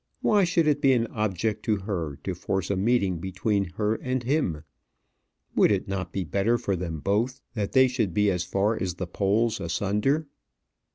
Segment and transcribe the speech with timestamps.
[0.21, 4.23] Why should it be an object to her to force a meeting between her and
[4.23, 4.63] him?
[5.55, 9.05] Would it not be better for them both that they should be far as the
[9.05, 10.25] poles asunder?